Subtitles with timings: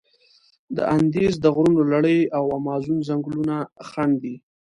[0.75, 3.55] د اندیز د غرونو لړي او امازون ځنګلونه
[3.89, 4.35] خنډ دي.